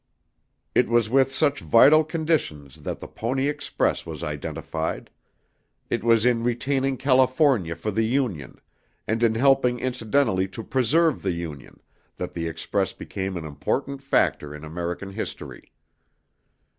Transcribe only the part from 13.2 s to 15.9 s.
an important factor in American history.